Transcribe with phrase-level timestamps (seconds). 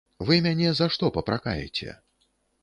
[0.27, 1.95] Вы мяне за што папракаеце?